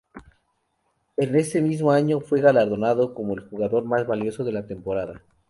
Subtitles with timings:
[1.15, 5.21] En ese mismo año fue galardonado como el jugador más valioso de la temporada.